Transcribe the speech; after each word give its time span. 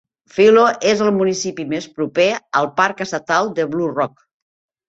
Philo 0.35 0.63
és 0.91 1.03
el 1.07 1.11
municipi 1.17 1.67
més 1.75 1.87
proper 1.99 2.27
al 2.63 2.71
Parc 2.81 3.07
Estatal 3.07 3.55
de 3.61 3.71
Blue 3.75 3.93
Rock. 3.95 4.19